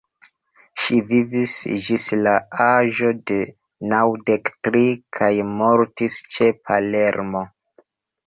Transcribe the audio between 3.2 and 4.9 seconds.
de naŭdek tri,